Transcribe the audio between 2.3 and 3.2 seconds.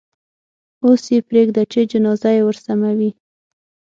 یې ورسموي.